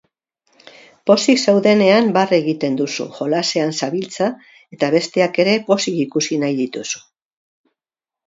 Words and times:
Pozik 1.09 1.41
zaudenean 1.51 2.07
barre 2.15 2.37
egiten 2.43 2.79
duzu, 2.79 3.05
jolasean 3.19 3.75
zabiltza 3.81 4.29
eta 4.77 4.89
besteak 4.97 5.37
ere 5.45 5.55
pozik 5.69 5.99
ikusi 6.07 6.41
nahi 6.45 6.57
dituzu. 6.63 7.05